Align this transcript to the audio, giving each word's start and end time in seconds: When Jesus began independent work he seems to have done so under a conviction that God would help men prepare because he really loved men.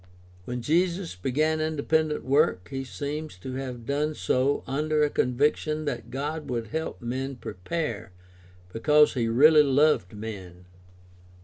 When 0.45 0.63
Jesus 0.63 1.15
began 1.15 1.61
independent 1.61 2.25
work 2.25 2.69
he 2.71 2.83
seems 2.83 3.37
to 3.37 3.53
have 3.53 3.85
done 3.85 4.15
so 4.15 4.63
under 4.65 5.03
a 5.03 5.11
conviction 5.11 5.85
that 5.85 6.09
God 6.09 6.49
would 6.49 6.69
help 6.69 7.03
men 7.03 7.35
prepare 7.35 8.09
because 8.73 9.13
he 9.13 9.27
really 9.27 9.61
loved 9.61 10.15
men. 10.15 10.65